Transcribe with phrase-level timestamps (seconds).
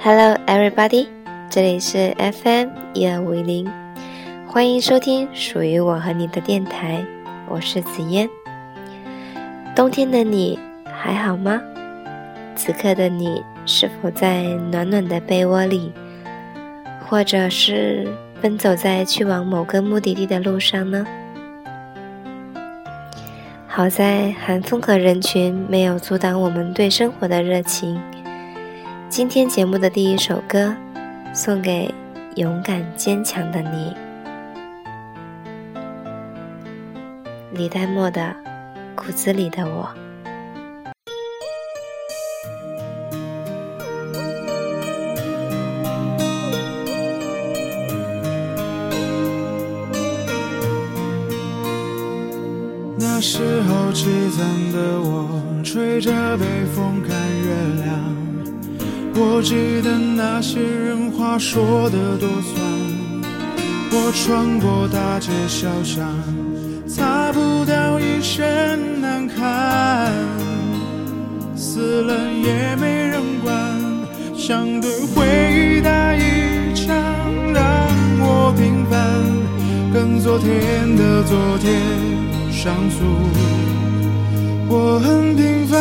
[0.00, 1.08] Hello, everybody！
[1.50, 3.68] 这里是 FM 一二五一零，
[4.46, 7.04] 欢迎收听属于我和你的电台，
[7.48, 8.30] 我是紫嫣。
[9.74, 11.60] 冬天的你还好吗？
[12.54, 15.92] 此刻的你是否在暖暖的被窝里，
[17.04, 18.06] 或者是
[18.40, 21.04] 奔走在去往某个目的地的路上呢？
[23.66, 28.00] 好在寒风和人群没有阻挡我们对生活的热情。
[29.10, 30.76] 今天节目的第一首歌，
[31.32, 31.92] 送给
[32.36, 33.94] 勇敢坚强的你，
[37.52, 38.20] 李代沫的
[38.94, 39.88] 《骨子里的我》。
[52.98, 58.17] 那时候积攒的我，吹着北风看月亮。
[59.20, 62.54] 我记得那些人话说的多酸。
[63.90, 66.06] 我穿过大街小巷，
[66.86, 70.12] 擦不掉一身难堪。
[71.56, 73.52] 死了也没人管，
[74.36, 76.94] 想对回忆打一枪，
[77.52, 77.62] 让
[78.20, 78.98] 我平凡，
[79.92, 81.68] 跟昨天的昨天。
[82.52, 83.04] 上诉，
[84.68, 85.78] 我很平凡，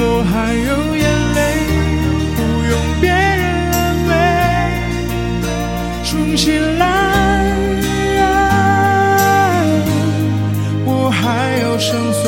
[0.00, 1.04] 我还有眼
[1.34, 1.38] 泪，
[2.36, 3.76] 不用别人安
[4.08, 4.10] 慰。
[6.04, 6.86] 重新来，
[10.84, 12.26] 我还有胜算。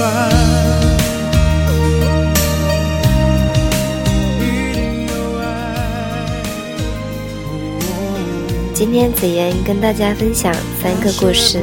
[8.74, 11.62] 今天子妍跟大家分享三个故事，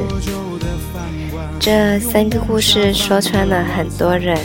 [1.60, 4.38] 这三个故事说穿了很多人，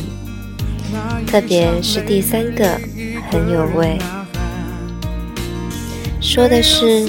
[1.26, 2.78] 特别是第三个
[3.30, 3.98] 很有味。
[6.20, 7.08] 说的是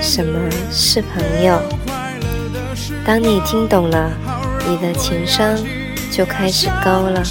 [0.00, 1.60] 什么是朋友？
[3.04, 4.10] 当你听懂了，
[4.68, 5.56] 你的情商
[6.10, 7.22] 就开始高了。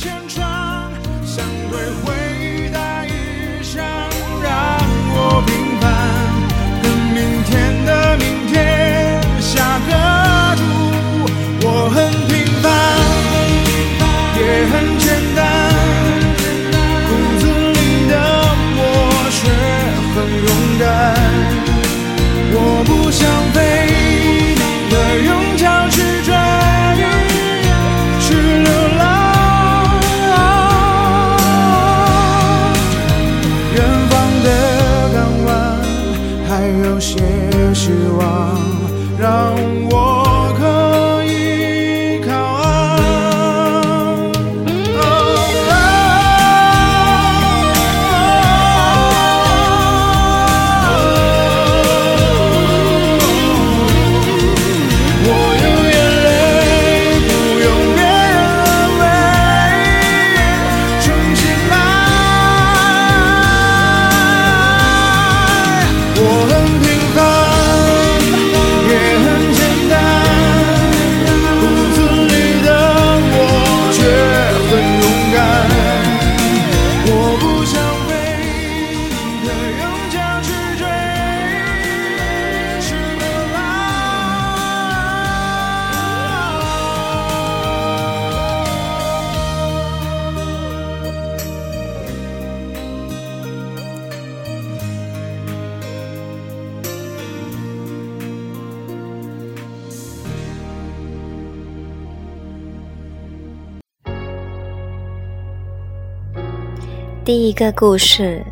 [107.25, 108.43] 第一个故事，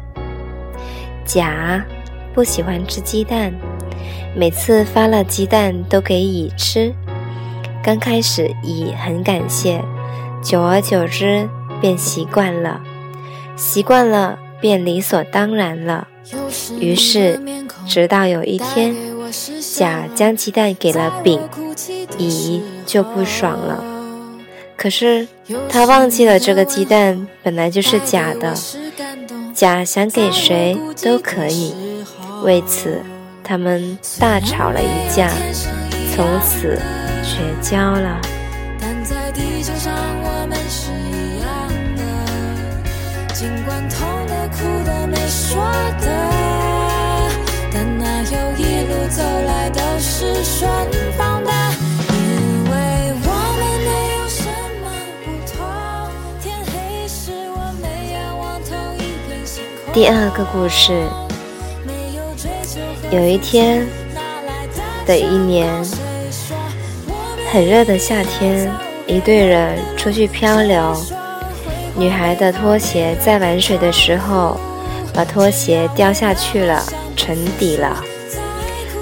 [1.25, 1.85] 甲
[2.33, 3.53] 不喜欢吃鸡蛋，
[4.33, 6.93] 每次发了鸡蛋都给乙吃。
[7.83, 9.83] 刚开始乙很感谢，
[10.41, 11.49] 久而久之
[11.81, 12.79] 便习惯了，
[13.57, 16.07] 习惯了便理所当然了。
[16.79, 17.41] 于是，
[17.85, 18.95] 直到有一天，
[19.75, 21.41] 甲将鸡蛋给了丙，
[22.17, 23.83] 乙就不爽了。
[24.81, 25.27] 可是
[25.69, 28.51] 他忘记了这个鸡蛋本来就是假的，
[29.53, 31.75] 甲想给谁都可以。
[32.43, 32.99] 为此，
[33.43, 35.29] 他们大吵了一架，
[36.15, 36.79] 从此
[37.21, 38.19] 绝交了。
[43.35, 45.61] 尽管痛的、哭的、没说
[46.01, 46.07] 的，
[47.71, 50.67] 但那又一路走来都是顺
[51.15, 51.30] 风
[59.93, 61.03] 第二个故事，
[63.11, 63.85] 有一天
[65.05, 65.67] 的一年，
[67.51, 68.71] 很热的夏天，
[69.05, 70.95] 一队人出去漂流。
[71.97, 74.57] 女孩的拖鞋在玩水的时候，
[75.13, 76.81] 把拖鞋掉下去了，
[77.17, 78.01] 沉底了。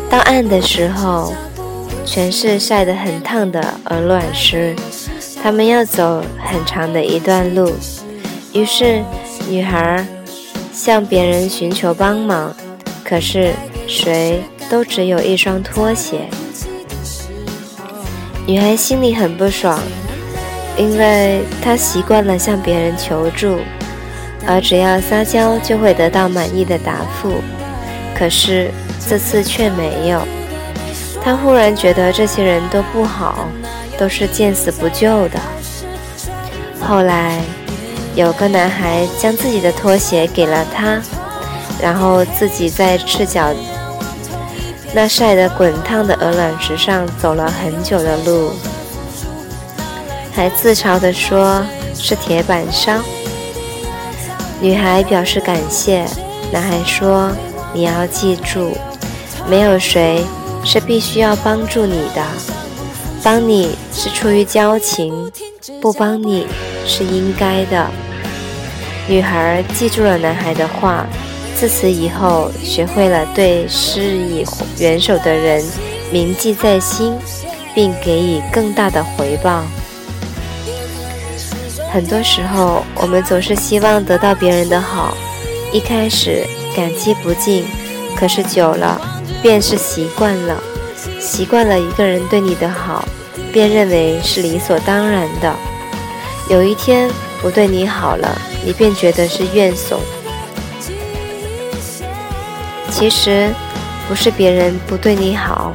[0.09, 1.31] 到岸的时候，
[2.03, 4.75] 全是晒得很烫的鹅卵石。
[5.43, 7.71] 他们要走很长的一段路，
[8.53, 9.03] 于是
[9.47, 10.03] 女孩。
[10.79, 12.55] 向别人寻求帮忙，
[13.03, 13.51] 可是
[13.85, 16.21] 谁都只有一双拖鞋。
[18.47, 19.77] 女孩心里很不爽，
[20.77, 23.57] 因为她习惯了向别人求助，
[24.47, 27.33] 而只要撒娇就会得到满意的答复。
[28.17, 28.71] 可是
[29.05, 30.21] 这次却没有。
[31.21, 33.49] 她忽然觉得这些人都不好，
[33.97, 35.39] 都是见死不救的。
[36.79, 37.41] 后来。
[38.15, 41.01] 有个男孩将自己的拖鞋给了他，
[41.81, 43.53] 然后自己在赤脚
[44.93, 48.51] 那晒得滚烫的鹅卵石上走了很久的路，
[50.33, 51.63] 还自嘲地说
[51.93, 52.93] 是铁板烧。
[54.59, 56.05] 女孩表示感谢，
[56.51, 57.31] 男孩说
[57.71, 58.75] ：“你要记住，
[59.47, 60.25] 没有谁
[60.65, 62.21] 是必须要帮助你的，
[63.23, 65.31] 帮你是出于交情，
[65.81, 66.47] 不帮你
[66.85, 67.87] 是应该的。”
[69.07, 71.05] 女孩记住了男孩的话，
[71.55, 74.45] 自此以后学会了对施以
[74.77, 75.63] 援手的人
[76.11, 77.17] 铭记在心，
[77.73, 79.63] 并给予更大的回报。
[81.91, 85.17] 很多时候，我们总是希望得到别人的好，
[85.73, 86.45] 一开始
[86.75, 87.65] 感激不尽，
[88.15, 89.01] 可是久了
[89.41, 90.55] 便是习惯了，
[91.19, 93.03] 习惯了一个人对你的好，
[93.51, 95.53] 便认为是理所当然的。
[96.49, 97.09] 有一天
[97.41, 98.41] 不对你好了。
[98.61, 99.97] 你便觉得是怨怼。
[102.91, 103.49] 其实
[104.05, 105.71] 不是别人不对你好，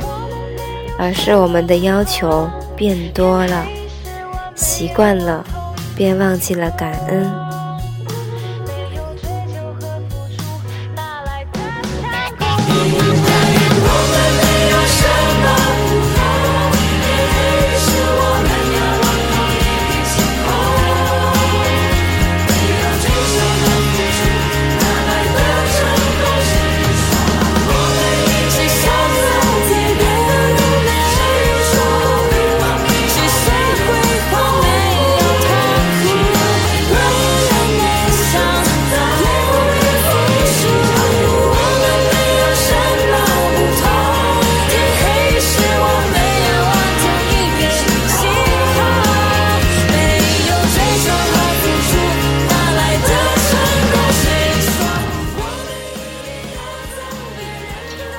[0.99, 2.47] 而是我们的要求
[2.77, 3.65] 变多了，
[4.55, 5.43] 习惯了，
[5.97, 7.33] 便忘记了感恩。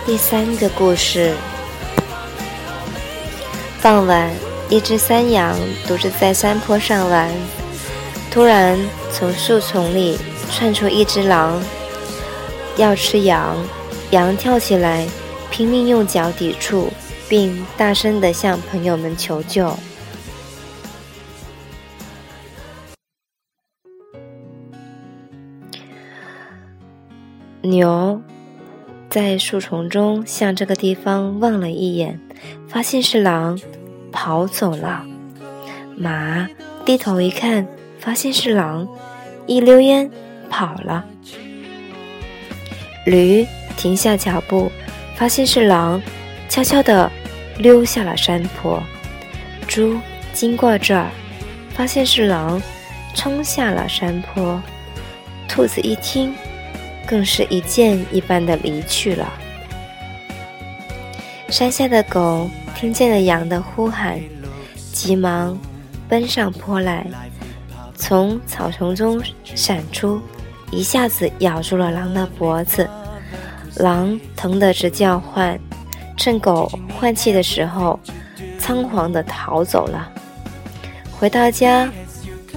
[0.06, 1.34] 第三个故事：
[3.82, 4.32] 傍晚，
[4.70, 5.58] 一只山羊
[5.88, 7.32] 独自在山坡上玩，
[8.30, 8.78] 突然
[9.12, 10.16] 从树丛里
[10.52, 11.60] 窜出一只狼，
[12.78, 13.58] 要吃羊。
[14.12, 15.08] 羊跳起来，
[15.50, 16.94] 拼命用脚抵触，
[17.28, 19.76] 并大声地向朋友们求救。
[27.64, 28.22] 牛。
[29.16, 32.20] 在树丛中向这个地方望了一眼，
[32.68, 33.58] 发现是狼，
[34.12, 35.06] 跑走了。
[35.96, 36.50] 马
[36.84, 37.66] 低头一看，
[37.98, 38.86] 发现是狼，
[39.48, 40.12] 一溜烟
[40.50, 41.06] 跑了。
[43.06, 44.70] 驴停下脚步，
[45.16, 46.02] 发现是狼，
[46.50, 47.10] 悄悄地
[47.58, 48.84] 溜下了山坡。
[49.66, 49.98] 猪
[50.34, 51.08] 经过这儿，
[51.70, 52.62] 发现是狼，
[53.14, 54.62] 冲下了山坡。
[55.48, 56.36] 兔子一听。
[57.08, 59.32] 更是一箭一般的离去了。
[61.50, 64.20] 山下的狗听见了羊的呼喊，
[64.92, 65.58] 急忙
[66.10, 67.06] 奔上坡来，
[67.96, 70.20] 从草丛中闪出，
[70.72, 72.90] 一下子咬住了狼的脖子。
[73.76, 75.60] 狼疼得直叫唤，
[76.18, 78.00] 趁狗换气的时候，
[78.58, 80.12] 仓皇地逃走了。
[81.12, 81.90] 回到家，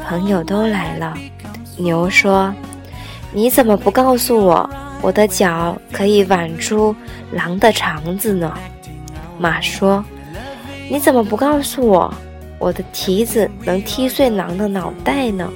[0.04, 1.16] 朋友都来了。
[1.76, 2.52] 牛说。
[3.30, 4.68] 你怎么不告诉我，
[5.02, 6.96] 我的脚可以挽出
[7.32, 8.52] 狼的肠子呢？
[9.38, 10.02] 马说
[10.90, 12.12] ：“你怎么不告诉我，
[12.58, 15.48] 我的蹄子能踢碎狼的脑袋呢？”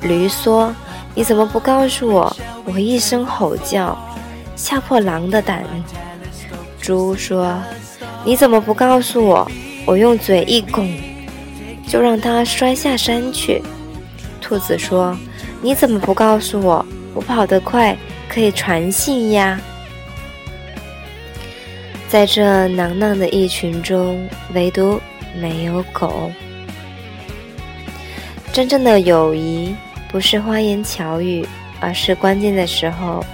[0.00, 0.74] 驴说
[1.14, 3.96] ：“你怎么不告诉我，我一声吼叫，
[4.56, 5.64] 吓破狼的胆？”
[6.80, 7.56] 猪说
[8.24, 9.48] ：“你怎么不告诉我，
[9.86, 10.90] 我用嘴一拱，
[11.86, 13.62] 就让它摔下山去？”
[14.40, 15.14] 兔子说。
[15.64, 16.84] 你怎么不告诉我？
[17.14, 17.96] 我跑得快，
[18.28, 19.58] 可以传信呀。
[22.06, 25.00] 在这囊囊的一群中，唯独
[25.40, 26.30] 没有狗。
[28.52, 29.74] 真正的友谊
[30.10, 31.48] 不是花言巧语，
[31.80, 33.24] 而是关键的时候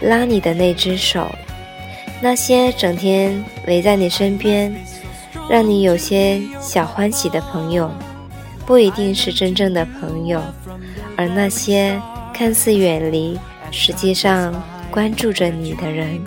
[0.00, 1.30] 拉你的那只手。
[2.20, 4.74] 那些整天围在你身边，
[5.48, 7.88] 让你有些小欢喜的朋友，
[8.66, 10.40] 不一定是真正的朋友；
[11.16, 12.00] 而那些
[12.32, 13.38] 看似远离，
[13.70, 14.54] 实际上
[14.90, 16.20] 关注着你的人。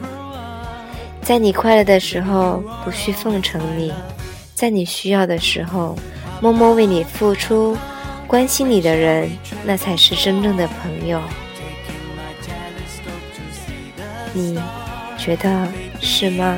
[1.22, 3.94] 在你快乐的时候不需奉承你，
[4.56, 5.96] 在你需要的时候
[6.42, 7.78] 默默为你付出、
[8.26, 9.30] 关心你的人，
[9.66, 11.22] 那才是真正的朋友。
[14.34, 14.58] 你
[15.18, 15.68] 觉得
[16.00, 16.58] 是吗？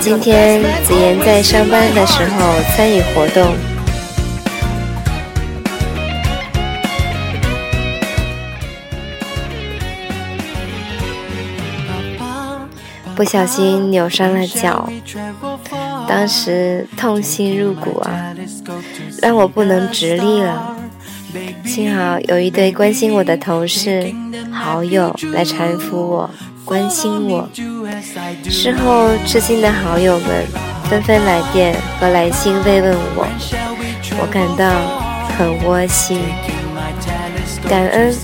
[0.00, 3.54] 今天子妍在上班的时候参与活动，
[13.14, 14.88] 不小心扭伤了脚，
[16.08, 18.34] 当时痛心入骨啊，
[19.20, 20.74] 让我不能直立了。
[21.66, 24.10] 幸好有一对关心我的同事
[24.50, 26.30] 好友来搀扶我。
[26.64, 27.46] 关心我，
[28.48, 30.46] 事后知心的好友们
[30.88, 33.26] 纷纷来电和来信慰问我，
[34.18, 34.64] 我感到
[35.36, 36.20] 很窝心。
[37.68, 38.14] 感恩，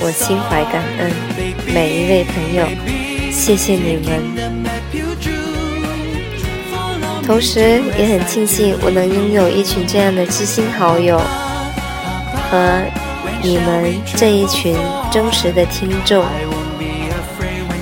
[0.00, 1.12] 我心怀感恩
[1.72, 2.66] 每一位朋友，
[3.30, 4.50] 谢谢你们。
[7.24, 11.16] 同时也很庆幸我能拥有一群这样的知心好友
[12.50, 12.82] 和
[13.40, 14.76] 你们这一群
[15.12, 16.24] 忠实的听众。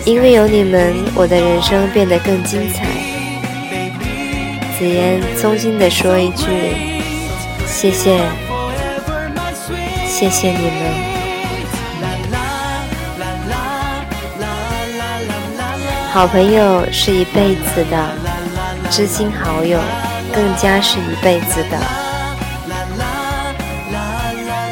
[0.09, 2.87] 因为有你们，我的人生变得更精彩。
[4.79, 6.47] 紫嫣衷心的说一句：
[7.67, 8.19] 谢谢，
[10.07, 10.73] 谢谢你们。
[16.11, 18.09] 好朋友是一辈子的，
[18.89, 19.79] 知心好友
[20.33, 21.79] 更加是一辈子的。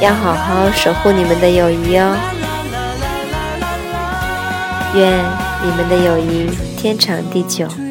[0.01, 2.17] 要好好守护你们的友谊哦。
[4.97, 5.13] 愿
[5.63, 6.49] 你们的友谊
[6.79, 7.86] 天长地久。